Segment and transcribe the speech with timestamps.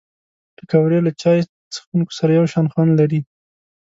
[0.55, 1.39] پکورې له چای
[1.73, 3.21] څښونکو سره یو شان خوند لري